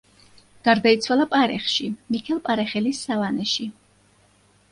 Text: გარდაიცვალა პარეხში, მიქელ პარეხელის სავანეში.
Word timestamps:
გარდაიცვალა 0.67 1.25
პარეხში, 1.33 1.89
მიქელ 2.15 2.41
პარეხელის 2.49 3.03
სავანეში. 3.09 3.67